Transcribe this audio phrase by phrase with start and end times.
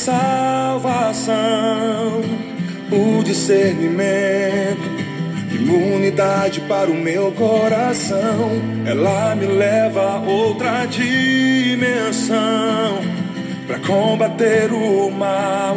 [0.00, 1.32] salvação,
[2.90, 4.88] o discernimento,
[5.52, 8.50] imunidade para o meu coração.
[8.86, 12.38] Ela me leva a outra dimensão
[13.66, 15.76] para combater o mal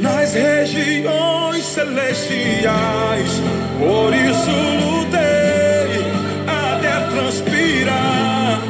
[0.00, 3.40] nas regiões celestiais.
[3.78, 4.50] Por isso
[4.82, 6.04] lutei
[6.46, 8.60] até transpirar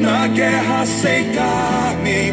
[0.00, 2.32] na guerra sem carne,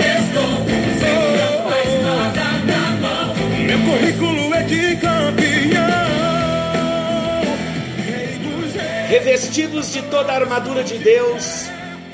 [9.11, 11.65] revestidos de toda a armadura de Deus,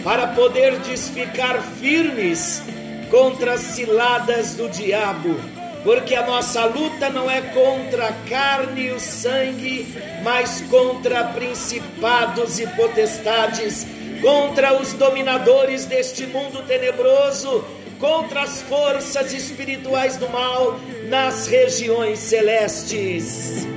[0.03, 2.63] para poderdes ficar firmes
[3.11, 5.39] contra as ciladas do diabo,
[5.83, 12.57] porque a nossa luta não é contra a carne e o sangue, mas contra principados
[12.57, 13.85] e potestades,
[14.19, 17.63] contra os dominadores deste mundo tenebroso,
[17.99, 23.67] contra as forças espirituais do mal nas regiões celestes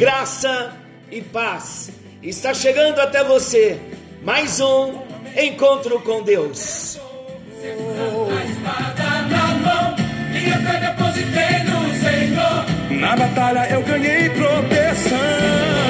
[0.00, 0.76] graça
[1.10, 1.97] e paz.
[2.22, 3.78] Está chegando até você
[4.22, 5.02] mais um
[5.40, 6.98] encontro com Deus.
[12.90, 15.18] Na batalha eu ganhei proteção.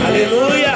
[0.06, 0.74] Aleluia!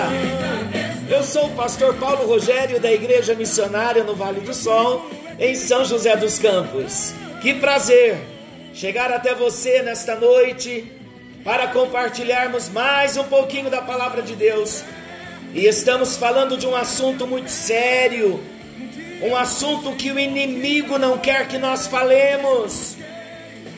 [1.11, 5.07] Eu sou o pastor Paulo Rogério da Igreja Missionária no Vale do Sol,
[5.39, 7.13] em São José dos Campos.
[7.43, 8.17] Que prazer
[8.73, 10.91] chegar até você nesta noite
[11.45, 14.83] para compartilharmos mais um pouquinho da palavra de Deus.
[15.55, 18.43] E estamos falando de um assunto muito sério,
[19.23, 22.97] um assunto que o inimigo não quer que nós falemos.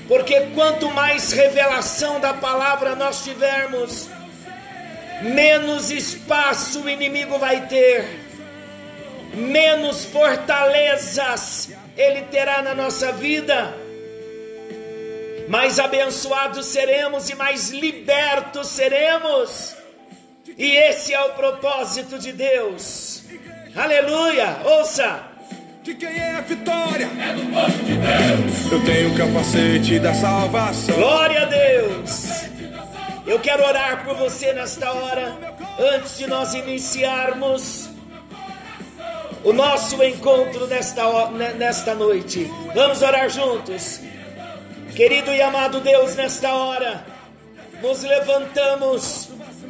[0.07, 4.09] Porque quanto mais revelação da palavra nós tivermos,
[5.23, 8.21] menos espaço o inimigo vai ter,
[9.35, 13.75] menos fortalezas ele terá na nossa vida,
[15.49, 19.74] mais abençoados seremos e mais libertos seremos,
[20.57, 23.25] e esse é o propósito de Deus.
[23.75, 24.59] Aleluia!
[24.65, 25.23] Ouça!
[25.83, 27.07] De quem é a vitória?
[27.07, 28.73] É do povo de Deus.
[28.73, 30.95] Eu tenho o capacete da salvação.
[30.97, 32.45] Glória a Deus!
[33.27, 35.37] Eu quero orar por você nesta hora,
[35.79, 37.89] antes de nós iniciarmos
[39.43, 42.51] o nosso encontro nesta, nesta noite.
[42.75, 44.01] Vamos orar juntos.
[44.95, 47.05] Querido e amado Deus, nesta hora,
[47.83, 49.29] nos levantamos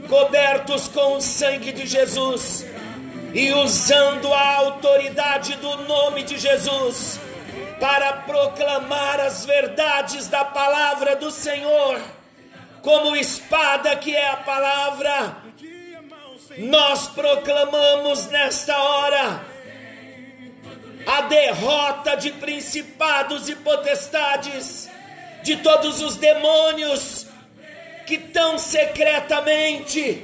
[0.09, 2.65] cobertos com o sangue de Jesus
[3.33, 7.19] e usando a autoridade do nome de Jesus
[7.81, 12.01] para proclamar as verdades da palavra do Senhor,
[12.81, 15.37] como espada que é a palavra,
[16.59, 19.45] nós proclamamos nesta hora
[21.07, 24.89] a derrota de principados e potestades,
[25.43, 27.27] de todos os demônios
[28.07, 30.23] que tão secretamente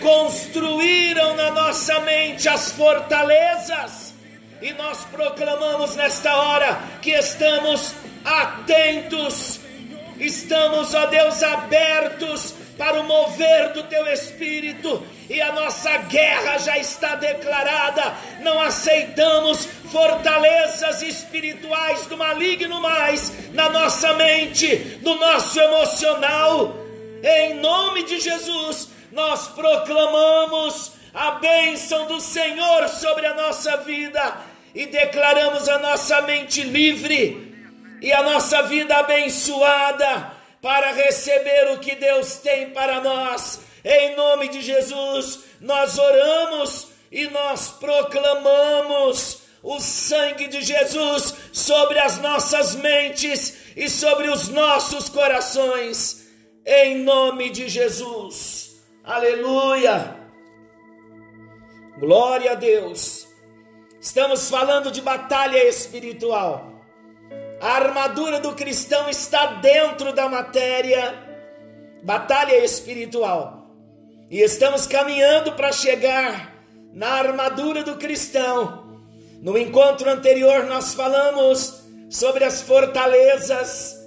[0.00, 4.14] construíram na nossa mente as fortalezas,
[4.60, 7.94] e nós proclamamos nesta hora que estamos
[8.24, 9.60] atentos,
[10.18, 16.78] estamos, ó Deus, abertos para o mover do teu espírito, e a nossa guerra já
[16.78, 18.14] está declarada.
[18.40, 26.81] Não aceitamos fortalezas espirituais do maligno mais na nossa mente, no nosso emocional.
[27.22, 34.38] Em nome de Jesus, nós proclamamos a bênção do Senhor sobre a nossa vida
[34.74, 37.54] e declaramos a nossa mente livre
[38.00, 43.60] e a nossa vida abençoada para receber o que Deus tem para nós.
[43.84, 52.18] Em nome de Jesus, nós oramos e nós proclamamos o sangue de Jesus sobre as
[52.18, 56.21] nossas mentes e sobre os nossos corações.
[56.64, 58.80] Em nome de Jesus.
[59.02, 60.16] Aleluia.
[61.98, 63.26] Glória a Deus.
[64.00, 66.72] Estamos falando de batalha espiritual.
[67.60, 71.14] A armadura do cristão está dentro da matéria,
[72.02, 73.68] batalha espiritual.
[74.30, 76.54] E estamos caminhando para chegar
[76.92, 79.00] na armadura do cristão.
[79.40, 84.01] No encontro anterior, nós falamos sobre as fortalezas.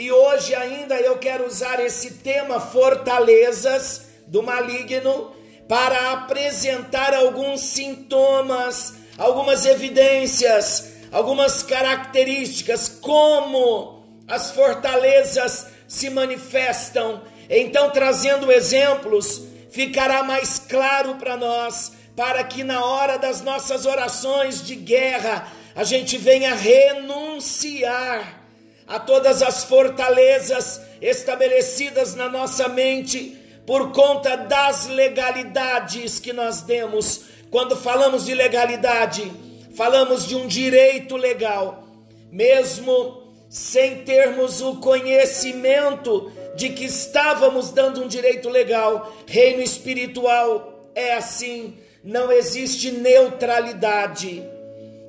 [0.00, 5.32] E hoje ainda eu quero usar esse tema, fortalezas do maligno,
[5.68, 17.24] para apresentar alguns sintomas, algumas evidências, algumas características, como as fortalezas se manifestam.
[17.50, 24.64] Então, trazendo exemplos, ficará mais claro para nós, para que na hora das nossas orações
[24.64, 28.37] de guerra, a gente venha renunciar
[28.88, 33.36] a todas as fortalezas estabelecidas na nossa mente
[33.66, 37.26] por conta das legalidades que nós demos.
[37.50, 39.30] Quando falamos de legalidade,
[39.76, 41.84] falamos de um direito legal,
[42.32, 49.12] mesmo sem termos o conhecimento de que estávamos dando um direito legal.
[49.26, 54.42] Reino espiritual é assim, não existe neutralidade.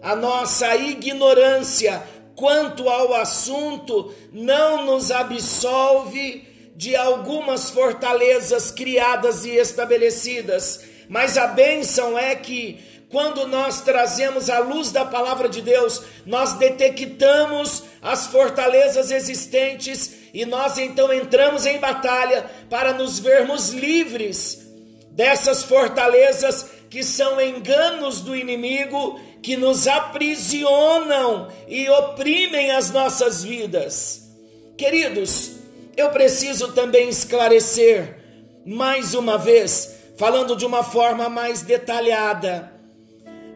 [0.02, 2.02] A nossa ignorância
[2.40, 12.18] quanto ao assunto não nos absolve de algumas fortalezas criadas e estabelecidas, mas a bênção
[12.18, 19.12] é que quando nós trazemos a luz da palavra de Deus, nós detectamos as fortalezas
[19.12, 24.66] existentes e nós então entramos em batalha para nos vermos livres
[25.12, 34.30] dessas fortalezas que são enganos do inimigo que nos aprisionam e oprimem as nossas vidas.
[34.78, 35.52] Queridos,
[35.96, 38.18] eu preciso também esclarecer
[38.66, 42.72] mais uma vez, falando de uma forma mais detalhada.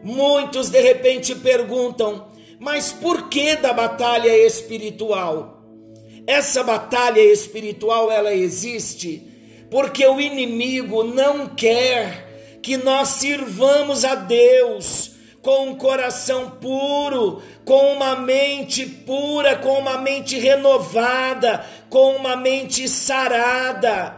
[0.02, 2.28] Muitos de repente perguntam:
[2.58, 5.62] mas por que da batalha espiritual?
[6.26, 9.34] Essa batalha espiritual ela existe
[9.74, 15.13] porque o inimigo não quer que nós sirvamos a Deus
[15.44, 22.88] com um coração puro, com uma mente pura, com uma mente renovada, com uma mente
[22.88, 24.16] sarada.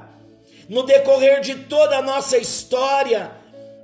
[0.68, 3.32] No decorrer de toda a nossa história,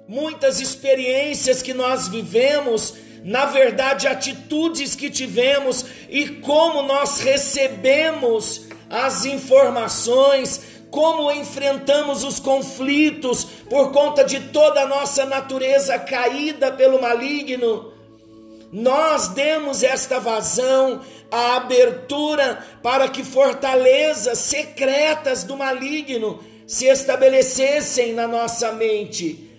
[0.07, 2.95] muitas experiências que nós vivemos,
[3.25, 10.61] na verdade, atitudes que tivemos e como nós recebemos as informações,
[10.93, 17.91] como enfrentamos os conflitos por conta de toda a nossa natureza caída pelo maligno.
[18.71, 21.01] Nós demos esta vazão,
[21.31, 29.51] a abertura para que fortalezas secretas do maligno se estabelecessem na nossa mente.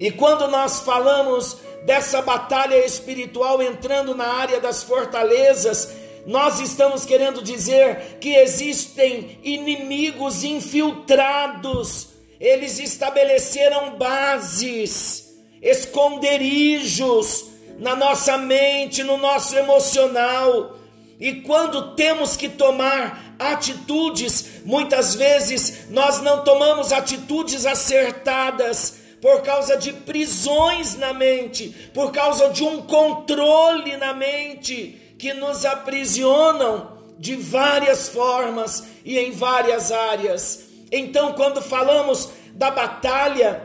[0.00, 5.92] E quando nós falamos dessa batalha espiritual entrando na área das fortalezas,
[6.26, 12.08] nós estamos querendo dizer que existem inimigos infiltrados,
[12.40, 17.46] eles estabeleceram bases, esconderijos
[17.78, 20.76] na nossa mente, no nosso emocional.
[21.18, 29.76] E quando temos que tomar atitudes, muitas vezes nós não tomamos atitudes acertadas por causa
[29.76, 37.34] de prisões na mente, por causa de um controle na mente que nos aprisionam de
[37.34, 40.68] várias formas e em várias áreas.
[40.92, 43.62] Então, quando falamos da batalha,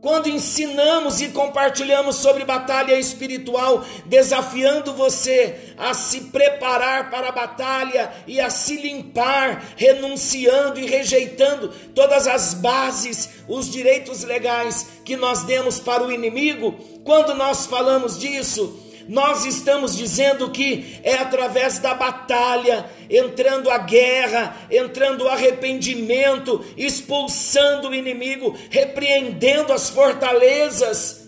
[0.00, 8.12] quando ensinamos e compartilhamos sobre batalha espiritual, desafiando você a se preparar para a batalha
[8.26, 15.44] e a se limpar, renunciando e rejeitando todas as bases, os direitos legais que nós
[15.44, 21.94] demos para o inimigo, quando nós falamos disso, nós estamos dizendo que é através da
[21.94, 31.26] batalha, entrando a guerra, entrando o arrependimento, expulsando o inimigo, repreendendo as fortalezas.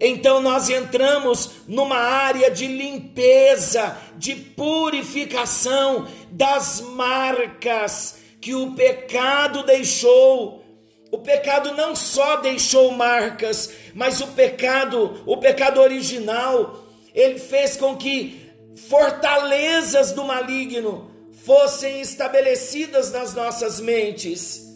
[0.00, 10.64] Então nós entramos numa área de limpeza, de purificação das marcas que o pecado deixou
[11.10, 16.84] o pecado não só deixou marcas, mas o pecado, o pecado original,
[17.14, 18.52] ele fez com que
[18.88, 21.10] fortalezas do maligno
[21.44, 24.66] fossem estabelecidas nas nossas mentes.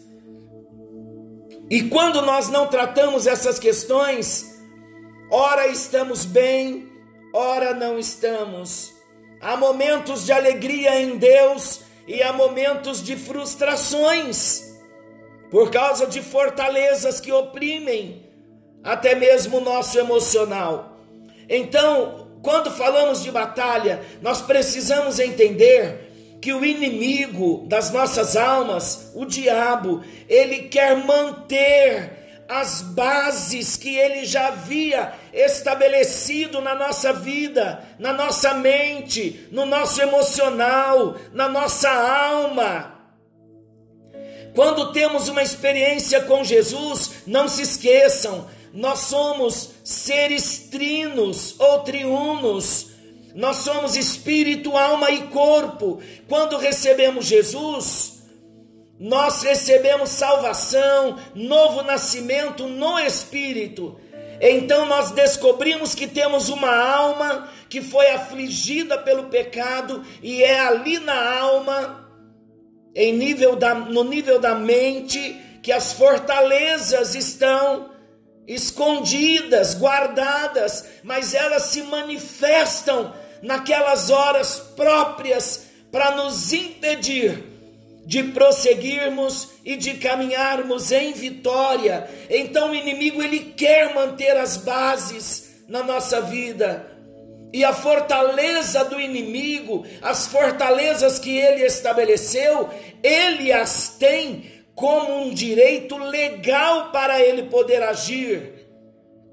[1.69, 4.59] E quando nós não tratamos essas questões,
[5.29, 6.89] ora estamos bem,
[7.31, 8.91] ora não estamos.
[9.39, 14.72] Há momentos de alegria em Deus e há momentos de frustrações
[15.53, 18.23] por causa de fortalezas que oprimem
[18.83, 20.97] até mesmo o nosso emocional.
[21.47, 29.25] Então, quando falamos de batalha, nós precisamos entender que o inimigo das nossas almas, o
[29.25, 38.11] diabo, ele quer manter as bases que ele já havia estabelecido na nossa vida, na
[38.11, 42.92] nossa mente, no nosso emocional, na nossa alma
[44.55, 52.87] Quando temos uma experiência com Jesus, não se esqueçam, nós somos seres trinos ou triunos.
[53.35, 56.01] Nós somos espírito, alma e corpo.
[56.27, 58.13] Quando recebemos Jesus,
[58.99, 63.99] nós recebemos salvação, novo nascimento no espírito.
[64.39, 70.99] Então nós descobrimos que temos uma alma que foi afligida pelo pecado e é ali
[70.99, 72.02] na alma,
[72.95, 77.89] em nível da, no nível da mente, que as fortalezas estão
[78.47, 87.43] escondidas, guardadas, mas elas se manifestam naquelas horas próprias para nos impedir
[88.05, 92.09] de prosseguirmos e de caminharmos em vitória.
[92.29, 96.92] Então o inimigo ele quer manter as bases na nossa vida.
[97.53, 102.67] E a fortaleza do inimigo, as fortalezas que ele estabeleceu,
[103.03, 108.67] ele as tem como um direito legal para ele poder agir,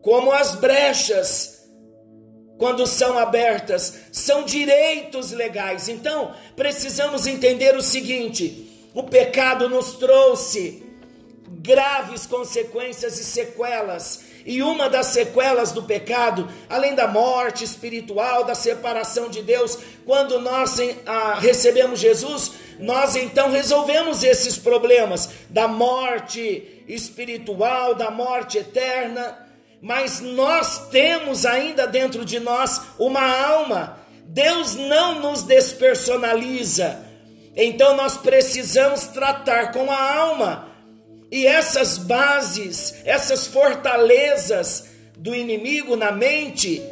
[0.03, 1.61] como as brechas
[2.59, 5.89] quando são abertas, são direitos legais.
[5.89, 10.83] Então, precisamos entender o seguinte: o pecado nos trouxe
[11.49, 14.30] graves consequências e sequelas.
[14.51, 20.41] E uma das sequelas do pecado, além da morte espiritual, da separação de Deus, quando
[20.41, 20.77] nós
[21.07, 29.49] ah, recebemos Jesus, nós então resolvemos esses problemas da morte espiritual, da morte eterna
[29.83, 33.99] mas nós temos ainda dentro de nós uma alma.
[34.27, 36.99] Deus não nos despersonaliza.
[37.57, 40.70] Então nós precisamos tratar com a alma.
[41.31, 46.83] E essas bases, essas fortalezas do inimigo na mente,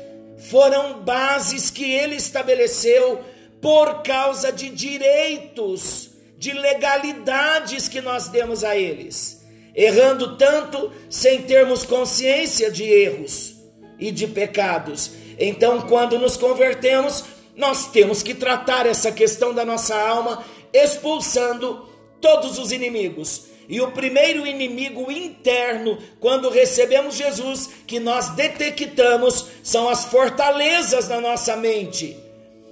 [0.51, 3.25] foram bases que ele estabeleceu
[3.61, 9.39] por causa de direitos, de legalidades que nós demos a eles
[9.79, 13.55] errando tanto sem termos consciência de erros
[13.97, 15.13] e de pecados.
[15.39, 21.89] Então, quando nos convertemos, nós temos que tratar essa questão da nossa alma, expulsando
[22.21, 23.45] todos os inimigos.
[23.69, 31.21] E o primeiro inimigo interno, quando recebemos Jesus, que nós detectamos, são as fortalezas da
[31.21, 32.17] nossa mente.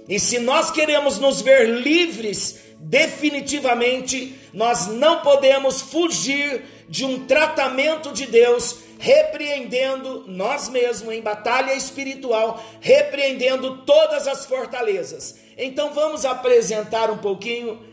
[0.09, 8.11] E se nós queremos nos ver livres, definitivamente, nós não podemos fugir de um tratamento
[8.11, 15.35] de Deus, repreendendo nós mesmos em batalha espiritual, repreendendo todas as fortalezas.
[15.55, 17.85] Então vamos apresentar um pouquinho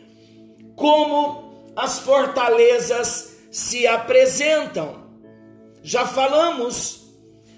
[0.76, 1.43] como
[1.76, 5.04] as fortalezas se apresentam.
[5.82, 7.04] Já falamos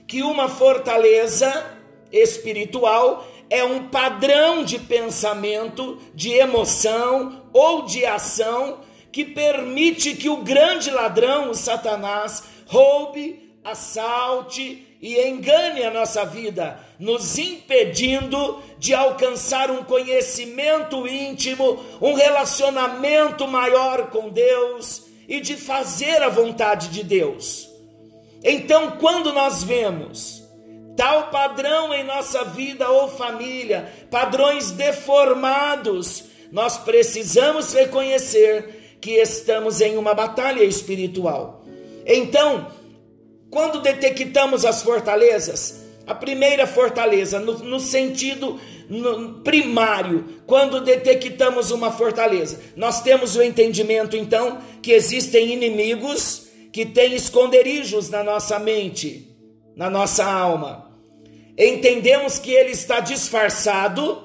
[0.07, 1.79] que uma fortaleza
[2.13, 8.81] espiritual é um padrão de pensamento, de emoção ou de ação
[9.13, 16.79] que permite que o grande ladrão, o Satanás, roube, assalte e engane a nossa vida,
[16.99, 26.23] nos impedindo de alcançar um conhecimento íntimo, um relacionamento maior com Deus e de fazer
[26.23, 27.69] a vontade de Deus.
[28.43, 30.43] Então, quando nós vemos
[30.97, 39.97] tal padrão em nossa vida ou família, padrões deformados, nós precisamos reconhecer que estamos em
[39.99, 41.65] uma batalha espiritual.
[42.07, 42.69] Então,
[43.57, 51.91] quando detectamos as fortalezas, a primeira fortaleza, no, no sentido no, primário, quando detectamos uma
[51.91, 59.35] fortaleza, nós temos o entendimento então que existem inimigos que têm esconderijos na nossa mente,
[59.75, 60.95] na nossa alma.
[61.57, 64.23] Entendemos que ele está disfarçado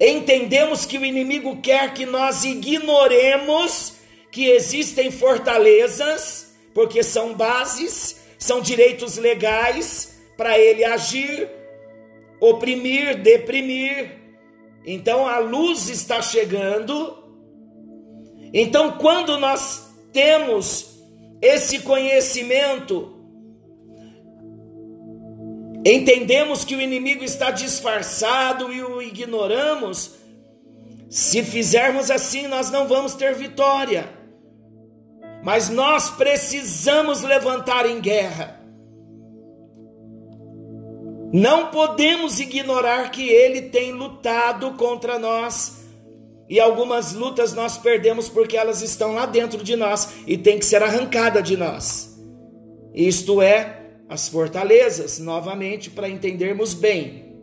[0.00, 3.92] entendemos que o inimigo quer que nós ignoremos
[4.32, 6.45] que existem fortalezas,
[6.76, 11.48] porque são bases, são direitos legais para ele agir,
[12.38, 14.10] oprimir, deprimir.
[14.84, 17.16] Então a luz está chegando.
[18.52, 21.00] Então, quando nós temos
[21.40, 23.24] esse conhecimento,
[25.82, 30.16] entendemos que o inimigo está disfarçado e o ignoramos,
[31.08, 34.15] se fizermos assim, nós não vamos ter vitória.
[35.46, 38.60] Mas nós precisamos levantar em guerra.
[41.32, 45.84] Não podemos ignorar que ele tem lutado contra nós.
[46.48, 50.66] E algumas lutas nós perdemos porque elas estão lá dentro de nós e tem que
[50.66, 52.18] ser arrancada de nós.
[52.92, 57.36] Isto é as fortalezas, novamente, para entendermos bem.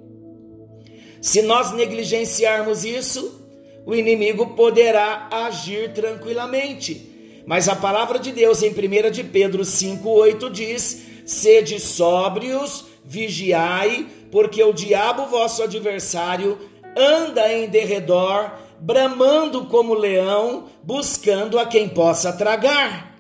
[1.22, 3.50] Se nós negligenciarmos isso,
[3.86, 7.13] o inimigo poderá agir tranquilamente.
[7.46, 14.64] Mas a palavra de Deus em 1 de Pedro 5,8 diz: Sede sóbrios, vigiai, porque
[14.64, 16.58] o diabo, vosso adversário,
[16.96, 23.14] anda em derredor, bramando como leão, buscando a quem possa tragar.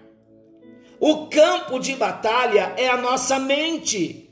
[0.99, 4.29] O campo de batalha é a nossa mente.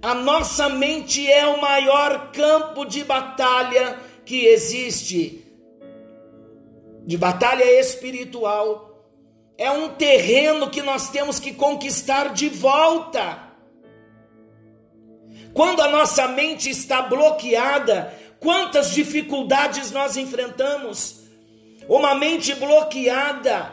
[0.00, 5.44] A nossa mente é o maior campo de batalha que existe.
[7.06, 8.93] De batalha espiritual.
[9.56, 13.38] É um terreno que nós temos que conquistar de volta.
[15.52, 21.22] Quando a nossa mente está bloqueada, quantas dificuldades nós enfrentamos?
[21.88, 23.70] Uma mente bloqueada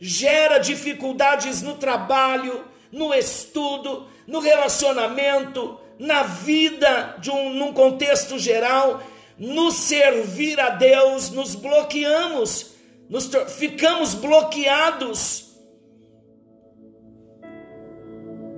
[0.00, 9.02] gera dificuldades no trabalho, no estudo, no relacionamento, na vida de um num contexto geral,
[9.38, 12.73] no servir a Deus, nos bloqueamos,
[13.08, 15.44] nos ficamos bloqueados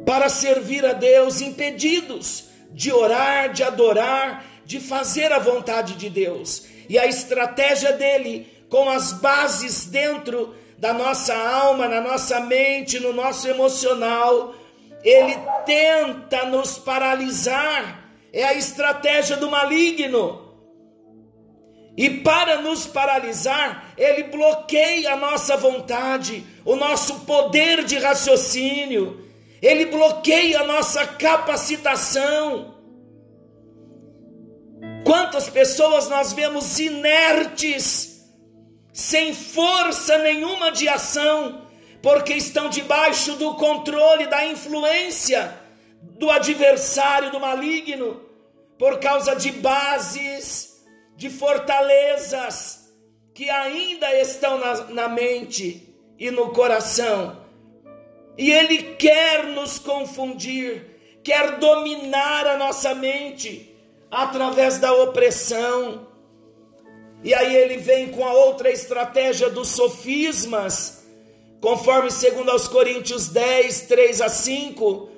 [0.07, 6.67] para servir a Deus, impedidos de orar, de adorar, de fazer a vontade de Deus.
[6.89, 13.13] E a estratégia dele, com as bases dentro da nossa alma, na nossa mente, no
[13.13, 14.55] nosso emocional,
[15.03, 18.05] ele tenta nos paralisar.
[18.33, 20.46] É a estratégia do maligno.
[21.97, 29.25] E para nos paralisar, ele bloqueia a nossa vontade, o nosso poder de raciocínio,
[29.63, 32.75] ele bloqueia a nossa capacitação.
[35.05, 38.23] Quantas pessoas nós vemos inertes,
[38.93, 41.67] sem força nenhuma de ação,
[42.03, 45.67] porque estão debaixo do controle, da influência
[46.19, 48.21] do adversário, do maligno,
[48.79, 50.76] por causa de bases,
[51.17, 52.93] de fortalezas
[53.35, 57.47] que ainda estão na, na mente e no coração
[58.39, 60.85] e ele quer nos confundir,
[61.23, 63.75] quer dominar a nossa mente
[64.11, 66.07] através da opressão.
[67.25, 71.05] E aí ele vem com a outra estratégia dos sofismas,
[71.61, 75.09] conforme segundo aos Coríntios 10, 3 a 5.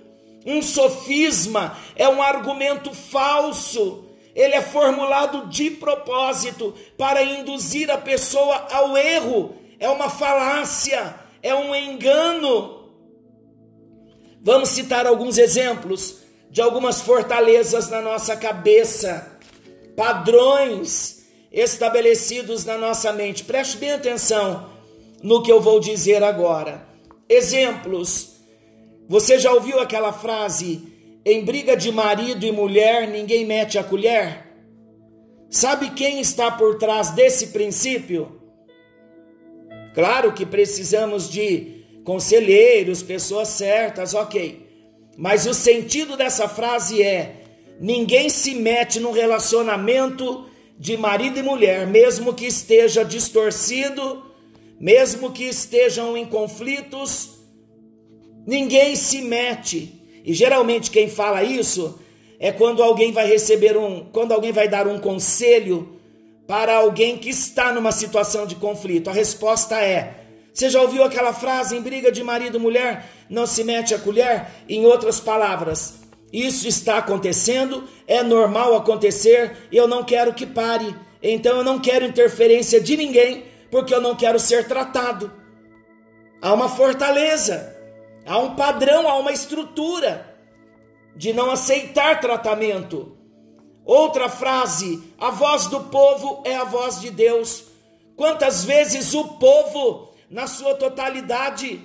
[0.47, 4.08] Um sofisma é um argumento falso,
[4.39, 11.53] ele é formulado de propósito para induzir a pessoa ao erro, é uma falácia, é
[11.53, 12.89] um engano.
[14.41, 19.41] Vamos citar alguns exemplos de algumas fortalezas na nossa cabeça,
[19.97, 23.43] padrões estabelecidos na nossa mente.
[23.43, 24.71] Preste bem atenção
[25.21, 26.87] no que eu vou dizer agora.
[27.29, 28.37] Exemplos.
[29.09, 30.88] Você já ouviu aquela frase:
[31.31, 34.47] em briga de marido e mulher, ninguém mete a colher?
[35.51, 38.41] Sabe quem está por trás desse princípio?
[39.95, 44.67] Claro que precisamos de conselheiros, pessoas certas, ok.
[45.19, 47.43] Mas o sentido dessa frase é:
[47.79, 50.47] ninguém se mete no relacionamento
[50.79, 54.25] de marido e mulher, mesmo que esteja distorcido,
[54.81, 57.39] mesmo que estejam em conflitos,
[58.47, 59.98] ninguém se mete.
[60.29, 61.99] E geralmente quem fala isso
[62.39, 65.99] é quando alguém vai receber um, quando alguém vai dar um conselho
[66.47, 69.09] para alguém que está numa situação de conflito.
[69.09, 73.07] A resposta é: você já ouviu aquela frase em briga de marido e mulher?
[73.31, 74.49] Não se mete a colher?
[74.69, 75.95] Em outras palavras,
[76.31, 80.95] isso está acontecendo, é normal acontecer e eu não quero que pare.
[81.23, 85.33] Então eu não quero interferência de ninguém, porque eu não quero ser tratado.
[86.43, 87.78] Há uma fortaleza,
[88.29, 90.37] há um padrão, há uma estrutura
[91.17, 93.17] de não aceitar tratamento.
[93.85, 97.65] Outra frase: a voz do povo é a voz de Deus.
[98.15, 101.81] Quantas vezes o povo na sua totalidade.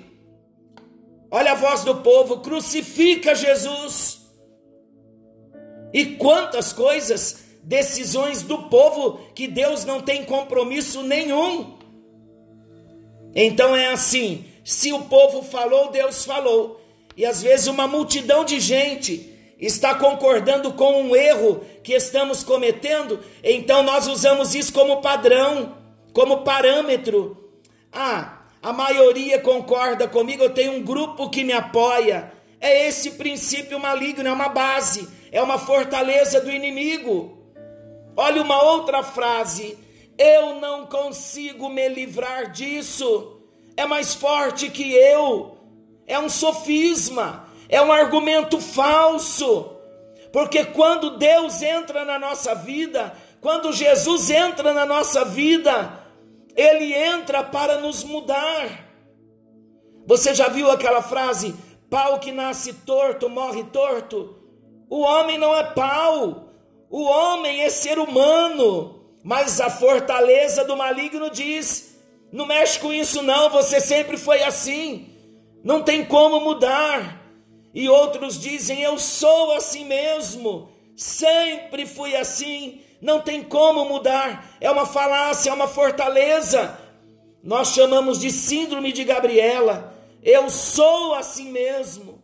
[1.32, 4.22] Olha a voz do povo: crucifica Jesus.
[5.94, 11.78] E quantas coisas, decisões do povo que Deus não tem compromisso nenhum.
[13.36, 16.82] Então é assim: se o povo falou, Deus falou.
[17.16, 23.20] E às vezes uma multidão de gente está concordando com um erro que estamos cometendo,
[23.44, 25.78] então nós usamos isso como padrão,
[26.12, 27.44] como parâmetro
[27.94, 32.34] ah, a maioria concorda comigo, eu tenho um grupo que me apoia.
[32.60, 37.38] É esse princípio maligno, é uma base, é uma fortaleza do inimigo.
[38.18, 39.78] Olha uma outra frase:
[40.18, 43.43] eu não consigo me livrar disso,
[43.76, 45.58] é mais forte que eu.
[46.06, 49.72] É um sofisma, é um argumento falso.
[50.32, 56.04] Porque quando Deus entra na nossa vida, quando Jesus entra na nossa vida,
[56.56, 58.88] ele entra para nos mudar.
[60.06, 61.56] Você já viu aquela frase:
[61.90, 64.36] pau que nasce torto morre torto?
[64.90, 66.50] O homem não é pau,
[66.90, 71.93] o homem é ser humano, mas a fortaleza do maligno diz:
[72.34, 75.08] não mexe com isso, não, você sempre foi assim,
[75.64, 77.22] não tem como mudar.
[77.72, 84.72] E outros dizem: eu sou assim mesmo, sempre fui assim, não tem como mudar, é
[84.72, 86.76] uma falácia, é uma fortaleza.
[87.44, 89.94] Nós chamamos de síndrome de Gabriela.
[90.24, 92.20] Eu sou assim mesmo.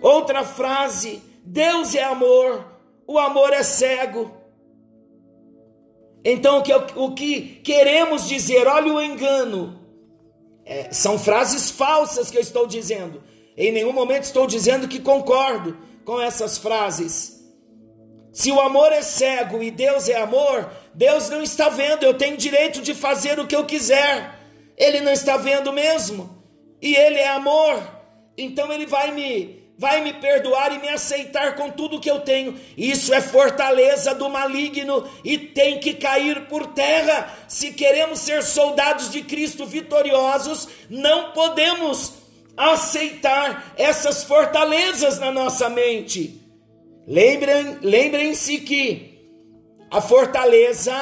[0.00, 2.64] Outra frase: Deus é amor,
[3.08, 4.41] o amor é cego.
[6.24, 9.80] Então, o que, o que queremos dizer, olha o engano,
[10.64, 13.22] é, são frases falsas que eu estou dizendo.
[13.56, 17.42] Em nenhum momento estou dizendo que concordo com essas frases.
[18.32, 22.36] Se o amor é cego e Deus é amor, Deus não está vendo, eu tenho
[22.36, 24.38] direito de fazer o que eu quiser.
[24.76, 26.42] Ele não está vendo mesmo
[26.80, 27.80] e Ele é amor,
[28.36, 32.58] então Ele vai me vai me perdoar e me aceitar com tudo que eu tenho.
[32.76, 37.28] Isso é fortaleza do maligno e tem que cair por terra.
[37.48, 42.14] Se queremos ser soldados de Cristo vitoriosos, não podemos
[42.56, 46.40] aceitar essas fortalezas na nossa mente.
[47.06, 49.18] Lembrem, lembrem-se que
[49.90, 50.94] a fortaleza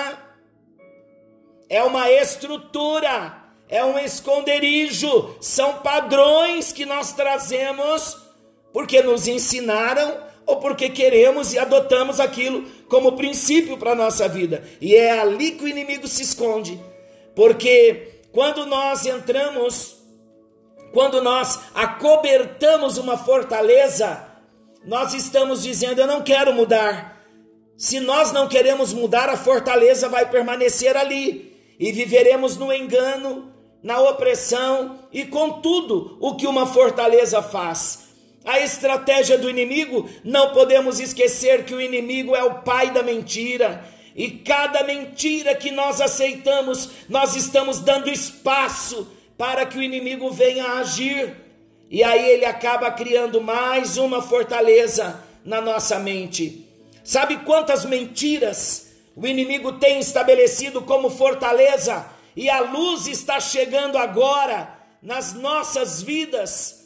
[1.68, 8.19] é uma estrutura é um esconderijo, são padrões que nós trazemos
[8.72, 14.64] porque nos ensinaram ou porque queremos e adotamos aquilo como princípio para a nossa vida.
[14.80, 16.80] E é ali que o inimigo se esconde,
[17.35, 19.96] porque quando nós entramos,
[20.92, 24.26] quando nós acobertamos uma fortaleza,
[24.85, 27.20] nós estamos dizendo: Eu não quero mudar.
[27.76, 33.50] Se nós não queremos mudar, a fortaleza vai permanecer ali e viveremos no engano,
[33.83, 37.99] na opressão e com tudo o que uma fortaleza faz.
[38.44, 43.85] A estratégia do inimigo, não podemos esquecer que o inimigo é o pai da mentira.
[44.16, 50.74] E cada mentira que nós aceitamos, nós estamos dando espaço para que o inimigo venha
[50.74, 51.35] agir.
[51.90, 56.66] E aí ele acaba criando mais uma fortaleza na nossa mente.
[57.05, 62.07] Sabe quantas mentiras o inimigo tem estabelecido como fortaleza?
[62.37, 66.79] e a luz está chegando agora nas nossas vidas.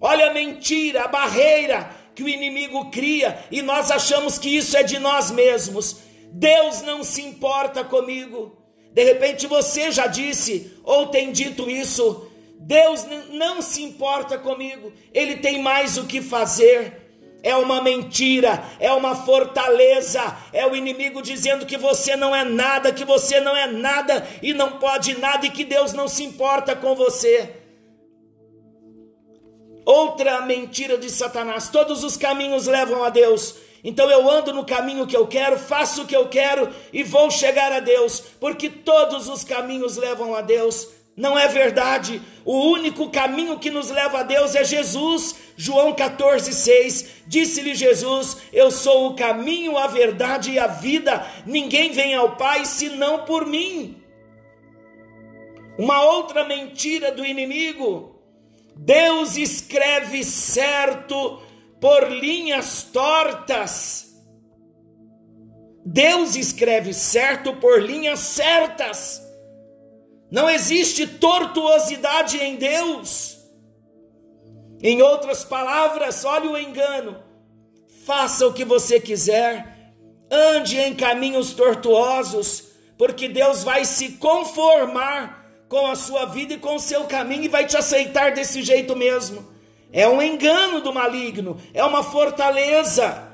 [0.00, 4.82] Olha a mentira, a barreira que o inimigo cria e nós achamos que isso é
[4.82, 5.98] de nós mesmos.
[6.32, 8.56] Deus não se importa comigo.
[8.92, 12.28] De repente você já disse ou tem dito isso.
[12.60, 17.08] Deus não se importa comigo, Ele tem mais o que fazer
[17.42, 22.92] é uma mentira, é uma fortaleza, é o inimigo dizendo que você não é nada,
[22.92, 26.74] que você não é nada e não pode nada e que Deus não se importa
[26.74, 27.57] com você.
[29.88, 33.54] Outra mentira de Satanás: todos os caminhos levam a Deus.
[33.82, 37.30] Então eu ando no caminho que eu quero, faço o que eu quero e vou
[37.30, 40.88] chegar a Deus, porque todos os caminhos levam a Deus.
[41.16, 42.20] Não é verdade.
[42.44, 45.36] O único caminho que nos leva a Deus é Jesus.
[45.56, 47.06] João 14,6.
[47.26, 51.26] Disse-lhe Jesus: Eu sou o caminho, a verdade e a vida.
[51.46, 53.96] Ninguém vem ao Pai senão por mim.
[55.78, 58.17] Uma outra mentira do inimigo.
[58.80, 61.42] Deus escreve certo
[61.80, 64.14] por linhas tortas.
[65.84, 69.20] Deus escreve certo por linhas certas.
[70.30, 73.36] Não existe tortuosidade em Deus.
[74.80, 77.20] Em outras palavras, olhe o engano.
[78.06, 79.92] Faça o que você quiser,
[80.30, 85.37] ande em caminhos tortuosos, porque Deus vai se conformar
[85.68, 88.96] com a sua vida e com o seu caminho e vai te aceitar desse jeito
[88.96, 89.46] mesmo.
[89.92, 93.28] É um engano do maligno, é uma fortaleza.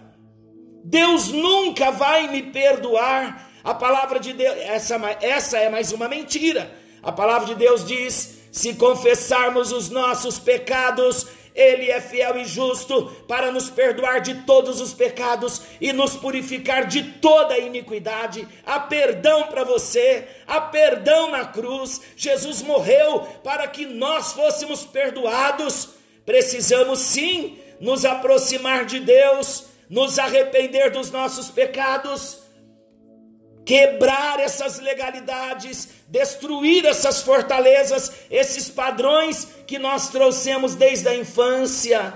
[0.84, 3.50] Deus nunca vai me perdoar.
[3.62, 6.70] A palavra de Deus, essa, essa é mais uma mentira.
[7.02, 13.04] A palavra de Deus diz: se confessarmos os nossos pecados, ele é fiel e justo
[13.28, 18.46] para nos perdoar de todos os pecados e nos purificar de toda iniquidade.
[18.66, 22.00] Há perdão para você, há perdão na cruz.
[22.16, 25.90] Jesus morreu para que nós fôssemos perdoados.
[26.26, 32.43] Precisamos sim nos aproximar de Deus, nos arrepender dos nossos pecados
[33.64, 42.14] quebrar essas legalidades, destruir essas fortalezas, esses padrões que nós trouxemos desde a infância.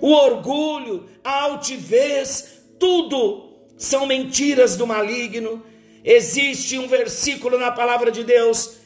[0.00, 5.64] O orgulho, a altivez, tudo são mentiras do maligno.
[6.04, 8.76] Existe um versículo na palavra de Deus,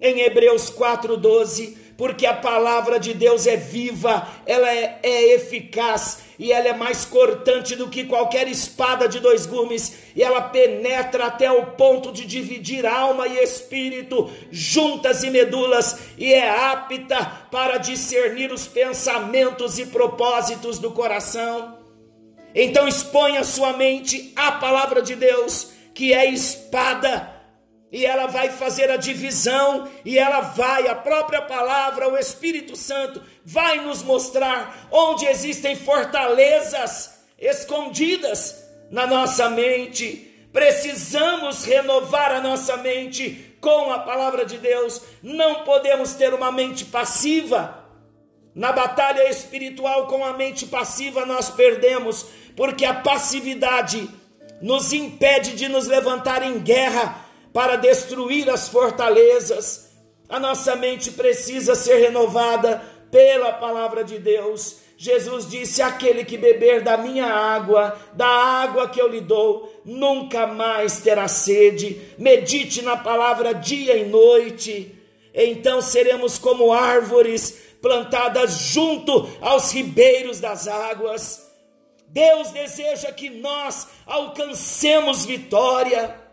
[0.00, 6.52] em Hebreus 4,12, porque a palavra de Deus é viva, ela é, é, eficaz e
[6.52, 11.50] ela é mais cortante do que qualquer espada de dois gumes, e ela penetra até
[11.50, 18.52] o ponto de dividir alma e espírito, juntas e medulas, e é apta para discernir
[18.52, 21.78] os pensamentos e propósitos do coração.
[22.54, 27.35] Então exponha sua mente à palavra de Deus, que é espada
[27.90, 33.22] e ela vai fazer a divisão, e ela vai, a própria palavra, o Espírito Santo,
[33.44, 40.48] vai nos mostrar onde existem fortalezas escondidas na nossa mente.
[40.52, 46.84] Precisamos renovar a nossa mente com a palavra de Deus, não podemos ter uma mente
[46.84, 47.84] passiva.
[48.54, 54.08] Na batalha espiritual com a mente passiva nós perdemos, porque a passividade
[54.62, 57.25] nos impede de nos levantar em guerra
[57.56, 59.90] para destruir as fortalezas.
[60.28, 64.80] A nossa mente precisa ser renovada pela palavra de Deus.
[64.98, 70.46] Jesus disse: Aquele que beber da minha água, da água que eu lhe dou, nunca
[70.46, 71.98] mais terá sede.
[72.18, 74.94] Medite na palavra dia e noite.
[75.32, 81.50] Então seremos como árvores plantadas junto aos ribeiros das águas.
[82.08, 86.25] Deus deseja que nós alcancemos vitória.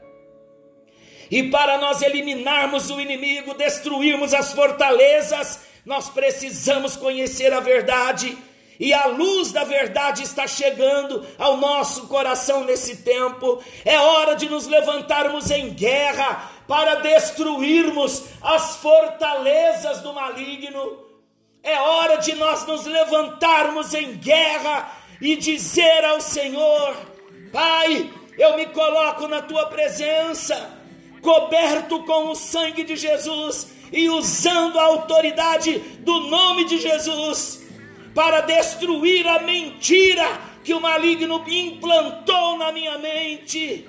[1.33, 8.37] E para nós eliminarmos o inimigo, destruirmos as fortalezas, nós precisamos conhecer a verdade.
[8.79, 13.63] E a luz da verdade está chegando ao nosso coração nesse tempo.
[13.83, 20.99] É hora de nos levantarmos em guerra para destruirmos as fortalezas do maligno.
[21.63, 24.87] É hora de nós nos levantarmos em guerra
[25.19, 26.95] e dizer ao Senhor:
[27.51, 30.82] Pai, eu me coloco na tua presença
[31.23, 37.63] coberto com o sangue de Jesus e usando a autoridade do nome de Jesus
[38.13, 40.25] para destruir a mentira
[40.63, 43.87] que o maligno implantou na minha mente.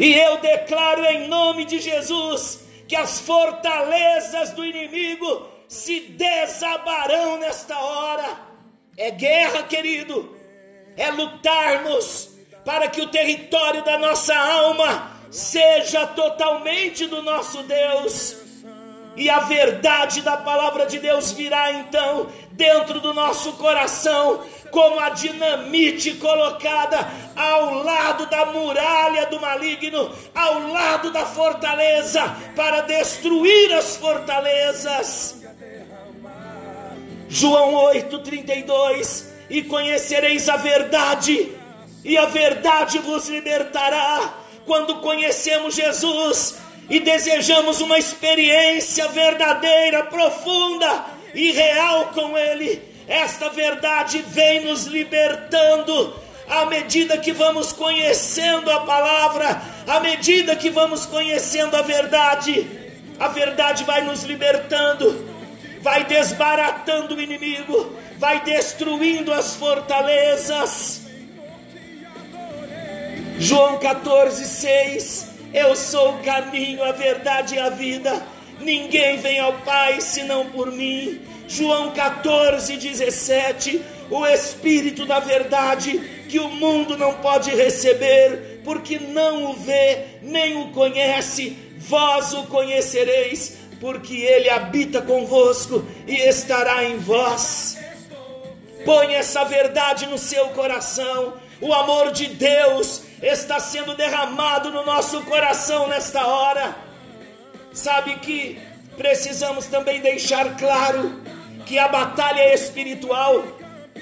[0.00, 7.78] E eu declaro em nome de Jesus que as fortalezas do inimigo se desabarão nesta
[7.78, 8.40] hora.
[8.96, 10.36] É guerra, querido,
[10.96, 12.30] é lutarmos
[12.64, 18.36] para que o território da nossa alma seja totalmente do nosso Deus.
[19.16, 25.08] E a verdade da palavra de Deus virá então dentro do nosso coração, como a
[25.08, 26.98] dinamite colocada
[27.34, 32.22] ao lado da muralha do maligno, ao lado da fortaleza,
[32.54, 35.42] para destruir as fortalezas.
[37.26, 41.52] João 8,32: E conhecereis a verdade,
[42.04, 46.58] e a verdade vos libertará quando conhecemos Jesus
[46.90, 56.14] e desejamos uma experiência verdadeira, profunda e real com Ele, esta verdade vem nos libertando
[56.48, 62.66] à medida que vamos conhecendo a palavra, à medida que vamos conhecendo a verdade,
[63.18, 65.28] a verdade vai nos libertando,
[65.80, 71.05] vai desbaratando o inimigo, vai destruindo as fortalezas.
[73.38, 75.26] João 14, 6.
[75.52, 78.22] Eu sou o caminho, a verdade e a vida.
[78.60, 81.20] Ninguém vem ao Pai senão por mim.
[81.46, 83.82] João 14, 17.
[84.10, 90.56] O Espírito da verdade que o mundo não pode receber, porque não o vê, nem
[90.56, 91.56] o conhece.
[91.76, 97.76] Vós o conhecereis, porque ele habita convosco e estará em vós.
[98.86, 101.34] Põe essa verdade no seu coração.
[101.60, 106.76] O amor de Deus está sendo derramado no nosso coração nesta hora.
[107.72, 108.60] Sabe que
[108.96, 111.20] precisamos também deixar claro
[111.66, 113.44] que a batalha espiritual,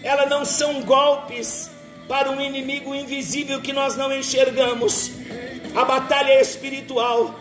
[0.02, 1.70] ela não são golpes
[2.06, 5.12] para um inimigo invisível que nós não enxergamos.
[5.74, 7.34] A batalha espiritual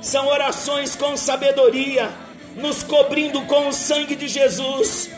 [0.00, 2.10] são orações com sabedoria,
[2.56, 5.10] nos cobrindo com o sangue de Jesus,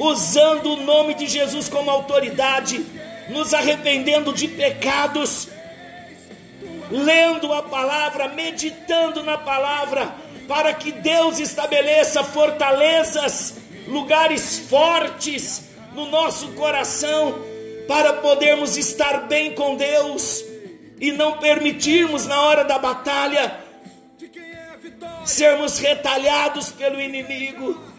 [0.00, 2.84] usando o nome de Jesus como autoridade
[3.28, 5.48] nos arrependendo de pecados,
[6.90, 10.12] lendo a palavra, meditando na palavra,
[10.48, 17.38] para que Deus estabeleça fortalezas, lugares fortes no nosso coração,
[17.86, 20.42] para podermos estar bem com Deus
[20.98, 23.60] e não permitirmos na hora da batalha
[25.26, 27.89] sermos retalhados pelo inimigo.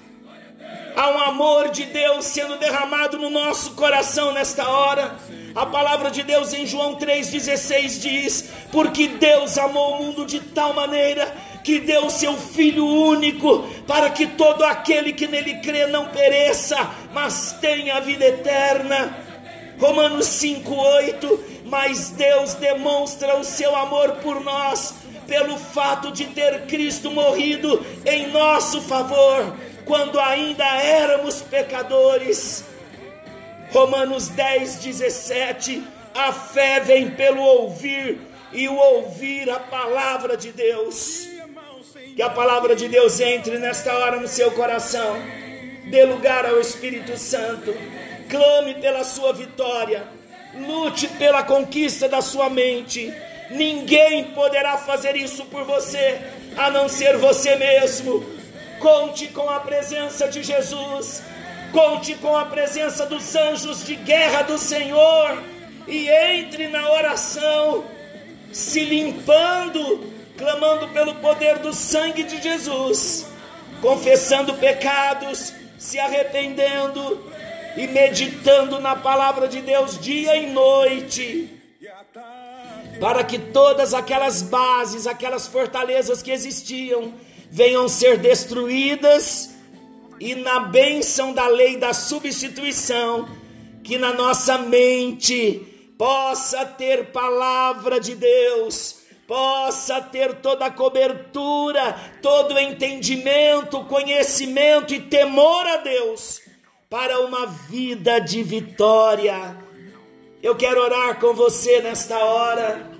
[0.95, 5.15] Há um amor de Deus sendo derramado no nosso coração nesta hora.
[5.55, 10.73] A palavra de Deus em João 3,16 diz: Porque Deus amou o mundo de tal
[10.73, 16.07] maneira que deu o seu Filho único, para que todo aquele que nele crê não
[16.07, 16.77] pereça,
[17.13, 19.15] mas tenha a vida eterna.
[19.79, 24.93] Romanos 5,8: Mas Deus demonstra o seu amor por nós,
[25.27, 32.65] pelo fato de ter Cristo morrido em nosso favor, quando ainda éramos pecadores.
[33.71, 38.19] Romanos 10, 17: A fé vem pelo ouvir,
[38.53, 41.27] e o ouvir a palavra de Deus.
[42.15, 45.15] Que a palavra de Deus entre nesta hora no seu coração.
[45.89, 47.73] Dê lugar ao Espírito Santo.
[48.29, 50.03] Clame pela sua vitória.
[50.53, 53.13] Lute pela conquista da sua mente.
[53.49, 56.19] Ninguém poderá fazer isso por você,
[56.57, 58.40] a não ser você mesmo.
[58.81, 61.23] Conte com a presença de Jesus.
[61.71, 65.41] Conte com a presença dos anjos de guerra do Senhor.
[65.87, 67.85] E entre na oração,
[68.51, 73.27] se limpando clamando pelo poder do sangue de Jesus,
[73.79, 77.31] confessando pecados, se arrependendo
[77.77, 81.61] e meditando na palavra de Deus dia e noite,
[82.99, 87.13] para que todas aquelas bases, aquelas fortalezas que existiam,
[87.51, 89.51] venham ser destruídas
[90.19, 93.27] e na bênção da lei da substituição,
[93.83, 102.53] que na nossa mente possa ter palavra de Deus possa ter toda a cobertura, todo
[102.53, 106.41] o entendimento, conhecimento e temor a Deus
[106.89, 109.55] para uma vida de vitória.
[110.43, 112.91] Eu quero orar com você nesta hora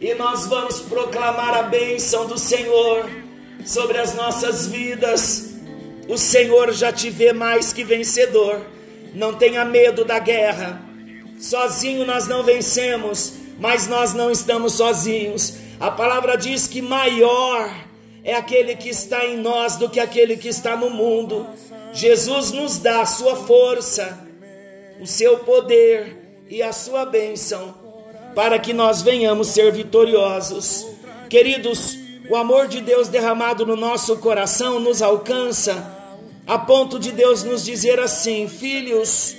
[0.00, 3.21] e nós vamos proclamar a bênção do Senhor
[3.64, 5.54] sobre as nossas vidas.
[6.08, 8.60] O Senhor já te vê mais que vencedor.
[9.14, 10.82] Não tenha medo da guerra.
[11.38, 15.54] Sozinho nós não vencemos mas nós não estamos sozinhos.
[15.78, 17.72] A palavra diz que maior
[18.24, 21.46] é aquele que está em nós do que aquele que está no mundo.
[21.92, 24.26] Jesus nos dá a sua força,
[25.00, 27.74] o seu poder e a sua bênção
[28.34, 30.84] para que nós venhamos ser vitoriosos.
[31.28, 36.00] Queridos, o amor de Deus derramado no nosso coração nos alcança
[36.46, 39.36] a ponto de Deus nos dizer assim: Filhos,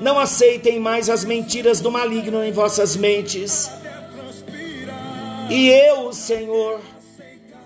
[0.00, 3.70] não aceitem mais as mentiras do maligno em vossas mentes.
[5.48, 6.80] E eu, Senhor,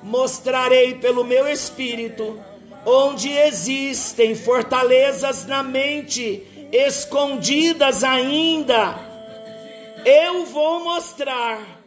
[0.02, 2.38] mostrarei pelo meu espírito
[2.84, 8.98] onde existem fortalezas na mente escondidas ainda.
[10.04, 11.79] Eu vou mostrar,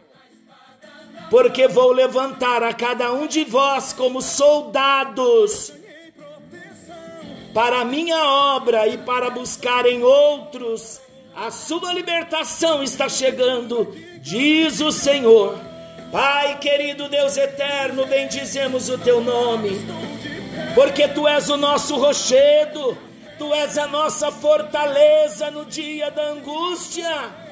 [1.34, 5.72] porque vou levantar a cada um de vós como soldados
[7.52, 11.00] para a minha obra e para buscar em outros.
[11.34, 13.92] A sua libertação está chegando,
[14.22, 15.58] diz o Senhor.
[16.12, 19.70] Pai querido Deus eterno, bendizemos o teu nome,
[20.72, 22.96] porque tu és o nosso rochedo,
[23.38, 27.43] tu és a nossa fortaleza no dia da angústia.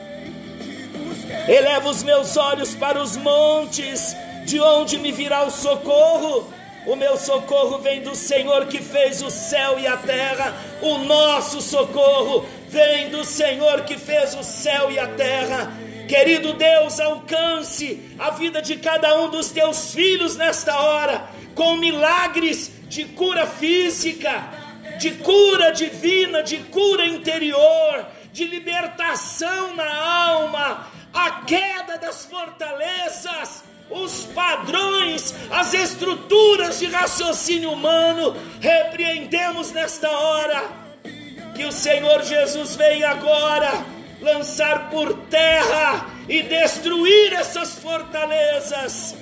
[1.49, 6.53] Eleva os meus olhos para os montes, de onde me virá o socorro
[6.85, 10.53] o meu socorro vem do Senhor que fez o céu e a terra.
[10.81, 15.73] O nosso socorro vem do Senhor que fez o céu e a terra.
[16.09, 21.25] Querido Deus, alcance a vida de cada um dos teus filhos nesta hora,
[21.55, 24.43] com milagres de cura física,
[24.99, 34.25] de cura divina, de cura interior, de libertação na alma, a queda das fortalezas os
[34.27, 40.83] padrões, as estruturas de raciocínio humano, repreendemos nesta hora.
[41.55, 43.85] Que o Senhor Jesus venha agora
[44.21, 49.15] lançar por terra e destruir essas fortalezas.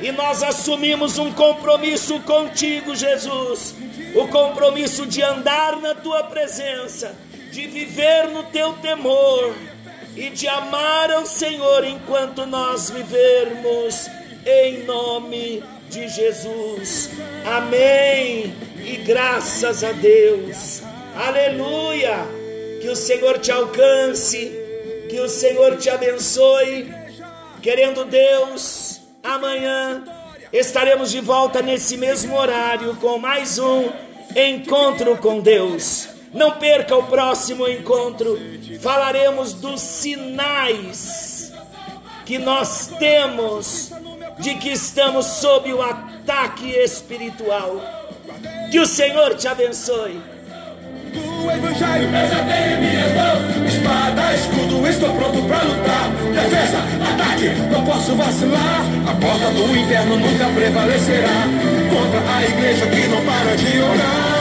[0.00, 3.76] E nós assumimos um compromisso contigo, Jesus.
[4.16, 7.14] O compromisso de andar na tua presença,
[7.52, 9.54] de viver no teu temor
[10.16, 14.08] e de amar ao Senhor enquanto nós vivermos,
[14.46, 17.10] em nome de Jesus.
[17.44, 18.54] Amém.
[18.78, 20.82] E graças a Deus.
[21.14, 22.26] Aleluia.
[22.80, 24.50] Que o Senhor te alcance,
[25.10, 26.90] que o Senhor te abençoe.
[27.60, 30.02] Querendo Deus, amanhã
[30.50, 33.90] estaremos de volta nesse mesmo horário com mais um
[34.34, 36.21] encontro com Deus.
[36.32, 38.38] Não perca o próximo encontro.
[38.80, 41.52] Falaremos dos sinais
[42.24, 43.92] que nós temos
[44.38, 47.80] de que estamos sob o ataque espiritual.
[48.70, 50.20] Que o Senhor te abençoe.
[51.12, 53.72] Do Evangelho, eu já tenho minhas mãos.
[53.74, 56.10] Espada, escudo, estou pronto pra lutar.
[56.32, 56.78] Defesa,
[57.12, 58.80] ataque, não posso vacilar.
[59.06, 61.44] A porta do inferno nunca prevalecerá.
[61.92, 64.31] Contra a igreja que não para de orar.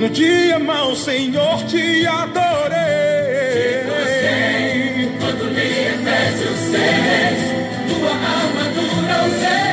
[0.00, 2.80] No dia mau, Senhor, te adorei.
[5.20, 6.80] Quando li Efésios 6,
[7.86, 9.69] tua armadura usei.